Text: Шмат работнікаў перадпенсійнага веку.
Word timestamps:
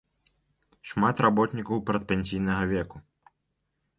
Шмат 0.91 1.15
работнікаў 1.25 1.83
перадпенсійнага 1.89 2.63
веку. 2.75 2.97